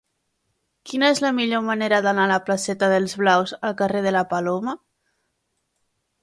Quina 0.91 1.09
és 1.15 1.19
la 1.25 1.29
millor 1.39 1.61
manera 1.67 1.99
d'anar 2.05 2.23
de 2.27 2.31
la 2.31 2.39
placeta 2.47 2.89
d'Els 2.95 3.13
Blaus 3.23 3.53
al 3.69 3.77
carrer 3.83 4.03
de 4.07 4.15
la 4.17 4.25
Paloma? 4.33 4.75